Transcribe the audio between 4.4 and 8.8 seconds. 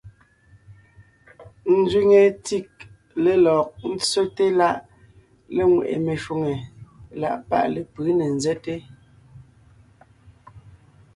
láʼ léŋweʼe meshwóŋè láʼ páʼ lepʉ̌ ne ńzɛ́te.